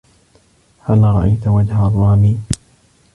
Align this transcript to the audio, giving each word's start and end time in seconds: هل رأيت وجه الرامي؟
هل 0.83 1.03
رأيت 1.03 1.47
وجه 1.47 1.87
الرامي؟ 1.87 2.37